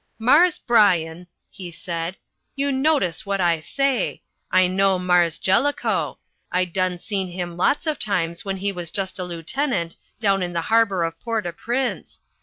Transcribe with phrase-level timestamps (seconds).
[0.17, 2.17] "Marse Bryan," he said,
[2.55, 4.23] "you notice what I say.
[4.51, 6.17] I know Marse Jellicoe.
[6.51, 10.53] I done seen him lots of times when he was just a lieutenant, down in
[10.53, 12.19] the harbour of Port au Prince.